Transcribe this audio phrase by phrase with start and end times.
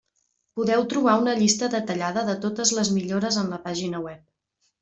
[0.59, 4.27] Podeu trobar una llista detallada de totes les millores en la pàgina web.